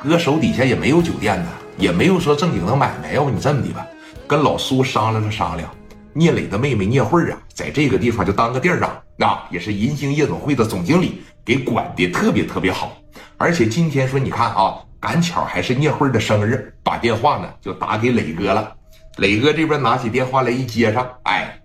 [0.00, 3.12] 哥手底下也没有酒店呢，也没有说正经的买卖。
[3.12, 3.86] 要不你这么的吧，
[4.26, 5.68] 跟老苏商量了商量，
[6.12, 12.96] 聂磊的妹妹聂慧啊，在这个地方就当个店长，那也是银星夜总会的总经理，给管的特别特别好。
[13.36, 18.72] 而且今天说，你看啊，赶巧还是聂慧的生日，把电话呢就打给磊哥了。
[19.16, 21.60] 磊哥这边拿起电话来一接上，哎，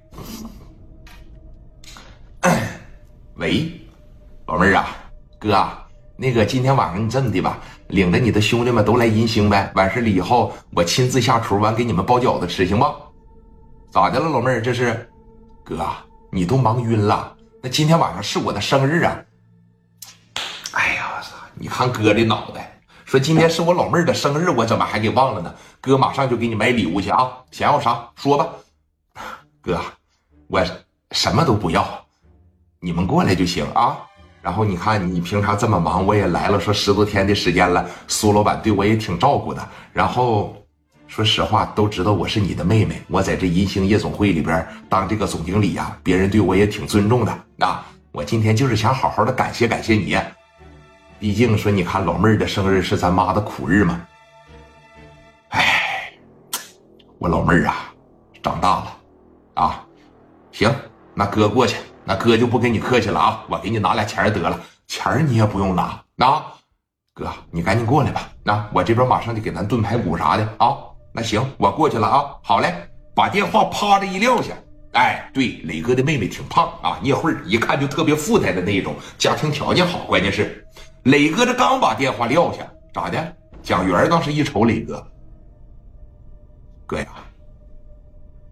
[3.36, 3.71] 喂，
[4.47, 4.88] 老妹儿啊，
[5.39, 5.82] 哥啊，
[6.16, 7.57] 那个今天晚上你这么的吧，
[7.88, 9.71] 领着你的兄弟们都来银星呗。
[9.75, 12.86] 完事了以后，我亲自下厨，完给你们包饺子吃，行不？
[13.89, 14.62] 咋的了，老妹儿？
[14.62, 15.09] 这是，
[15.63, 15.86] 哥，
[16.31, 17.36] 你都忙晕了。
[17.62, 19.20] 那今天晚上是我的生日啊！
[20.73, 21.30] 哎呀，我操！
[21.55, 22.70] 你看哥的脑袋。
[23.05, 25.53] 说今天是我老妹儿的生日，我怎么还给忘了呢？
[25.80, 27.31] 哥马上就给你买礼物去啊！
[27.52, 28.48] 想要啥说吧，
[29.61, 29.80] 哥，
[30.48, 30.64] 我
[31.11, 31.88] 什么都不要，
[32.80, 34.00] 你们过来就行啊。
[34.43, 39.69] 然后你看你平常这么忙，我也来了，说十多天的时间了，苏老板对我也挺照顾的。
[39.93, 40.53] 然后
[41.07, 47.33] 说实话，都知道我是你的妹妹，我在这银星夜总会里边当这个总经理呀，别人对我也挺尊重的。
[47.55, 50.17] 那我今天就是想好好的感谢感谢你。
[51.19, 54.05] 毕竟说，你看老妹儿的生日是咱妈的苦日嘛。
[55.52, 56.11] 哎，
[57.17, 57.94] 我老妹儿啊，
[58.41, 58.97] 长大了，
[59.53, 59.85] 啊，
[60.52, 60.69] 行，
[61.13, 66.44] 那哥过去，那哥就不跟你客气了啊，我给你拿俩钱得了，钱你也不用拿，那
[67.14, 70.78] 哥你赶紧过来吧，那我这边马上就给咱炖排骨啥的啊。
[71.14, 72.74] 那行，我过去了啊，好嘞，
[73.16, 74.54] 把电话啪的一撂下。
[74.94, 80.68] 哎，对，磊哥的妹妹挺胖啊，聂慧一看就特别富态的那种，家庭条件好，关键是。
[81.04, 83.36] 磊哥这刚把电话撂下，咋的？
[83.62, 85.08] 蒋元当时一瞅磊哥，
[86.86, 87.08] 哥呀，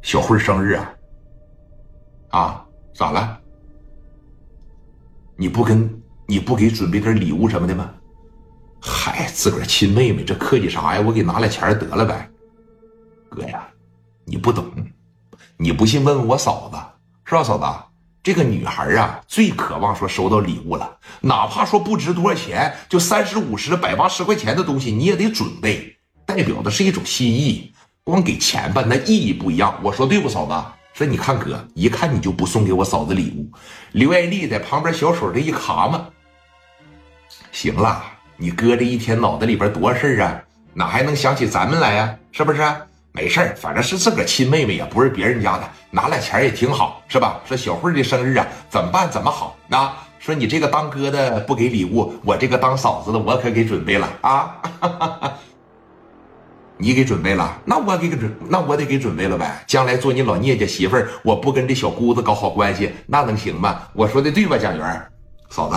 [0.02, 0.94] 小慧生日啊，
[2.30, 3.41] 啊，咋了？
[5.42, 5.90] 你不跟
[6.28, 7.90] 你不给准备点礼物什么的吗？
[8.80, 11.02] 嗨，自个儿亲妹妹，这客气啥呀？
[11.04, 12.30] 我给拿俩钱得了呗。
[13.28, 13.68] 哥呀，
[14.24, 14.64] 你不懂，
[15.58, 16.78] 你不信问问我嫂子，
[17.26, 17.66] 是吧，嫂子？
[18.22, 27.74] 这个女孩啊，最渴望说收到礼物了，哪怕说不值多少钱，就三十五十、百八十块钱的东西，你也得准备，代表的是一种心意。
[28.04, 29.74] 光给钱吧，那意义不一样。
[29.82, 30.81] 我说对不，嫂子？
[30.94, 33.50] 说你看哥，一看你就不送给我嫂子礼物。
[33.94, 36.08] 刘爱丽在旁边小手这一卡嘛，
[37.52, 38.04] 行了，
[38.38, 40.42] 你哥这一天脑子里边多事儿啊，
[40.74, 42.16] 哪还能想起咱们来呀？
[42.32, 42.62] 是不是？
[43.14, 47.42] 没事儿，反正是自个儿亲妹妹呀，不是别人家的，拿俩钱也挺好，是吧？
[47.46, 49.10] 说小慧的生日啊，怎么办？
[49.10, 49.58] 怎么好？
[49.68, 55.34] 那说你这个当哥的不给礼物，我这个当嫂子的我可给准备了啊哈哈哈！
[56.82, 59.64] 你给准备了，那我给准，那我得给准备了呗。
[59.68, 63.88] 将来做你老聂家媳妇儿，我不跟这小姑子搞好关系，那能行吗？
[63.94, 65.12] 我说的对吧，蒋元
[65.52, 65.76] 嫂子，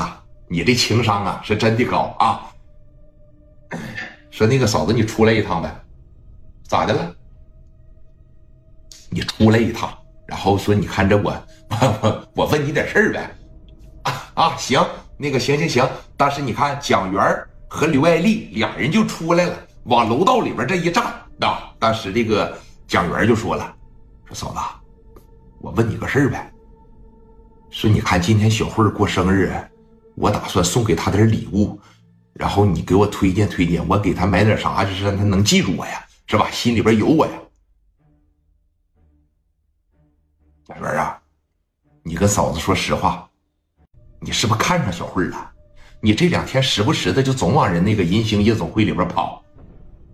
[0.48, 2.40] 你这情商啊是真的高啊！
[4.30, 5.70] 说那个嫂子，你出来一趟呗，
[6.66, 7.14] 咋的了？
[9.10, 9.92] 你出来一趟，
[10.26, 13.30] 然后说，你看这我，我 我问你点事儿呗，
[14.04, 14.82] 啊啊，行，
[15.18, 15.86] 那个行行行，
[16.16, 17.22] 但是你看蒋元
[17.68, 21.04] 和刘爱丽俩人就出来了，往楼道里边这一站，
[21.40, 22.56] 啊，当时这个
[22.86, 23.76] 蒋元就说了，
[24.24, 25.20] 说嫂子，
[25.60, 26.52] 我问你个事儿呗，
[27.70, 29.52] 说你看今天小慧过生日，
[30.14, 31.78] 我打算送给她点礼物，
[32.32, 36.50] 然后你给我推荐推荐，我给她买点啥，就是让她能记住我呀，是吧？
[36.50, 37.32] 心里边有我呀。
[40.66, 41.20] 小元啊，
[42.02, 43.28] 你跟嫂子说实话，
[44.18, 45.50] 你是不是看上小慧了？
[46.00, 49.43] 你这两天时不时的就总往人那个银星夜总会里边跑，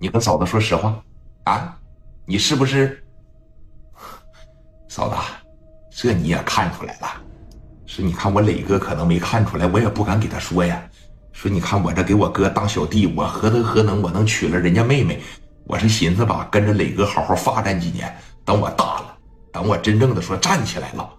[0.01, 0.99] 你跟嫂子说实话
[1.45, 1.77] 啊，
[2.25, 3.05] 你是不是？
[4.89, 5.15] 嫂子，
[5.91, 7.09] 这你也看出来了？
[7.85, 10.83] 是，你看我磊哥可能没看出来，我也不敢给他说呀。
[11.33, 15.21] 说你看我这给我哥当小弟，我何德何能，我能娶了人家妹妹？
[15.65, 18.11] 我是寻思吧，跟着磊哥好好发展几年，
[18.43, 19.19] 等我大了。
[19.53, 21.11] 等我真正的说站起来了。